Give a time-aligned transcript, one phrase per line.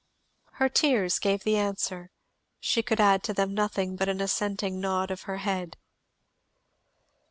[0.53, 2.09] Her tears gave the answer;
[2.59, 5.77] she could add to them nothing but an assenting nod of her head.